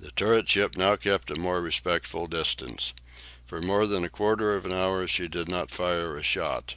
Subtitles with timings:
[0.00, 2.94] The turret ship now kept a more respectful distance.
[3.44, 6.74] For more than a quarter of an hour she did not fire a shot.